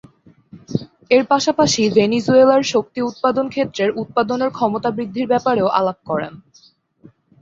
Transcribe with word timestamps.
এর 1.11 1.23
পাশাপাশি, 1.25 1.81
ভেনেজুয়েলার 1.95 2.63
শক্তি 2.73 2.99
উৎপাদন 3.01 3.45
ক্ষেত্রের 3.49 3.89
উৎপাদনের 4.01 4.49
ক্ষমতা 4.51 4.89
বৃদ্ধির 4.91 5.27
ব্যাপারেও 5.27 5.67
আলাপ 5.79 5.97
করেন। 6.09 6.33